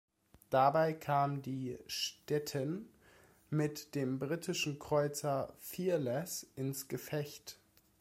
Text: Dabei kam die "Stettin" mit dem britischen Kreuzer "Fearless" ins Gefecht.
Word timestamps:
Dabei 0.49 0.93
kam 0.93 1.43
die 1.43 1.77
"Stettin" 1.85 2.89
mit 3.51 3.93
dem 3.93 4.17
britischen 4.17 4.79
Kreuzer 4.79 5.53
"Fearless" 5.59 6.47
ins 6.55 6.87
Gefecht. 6.87 7.59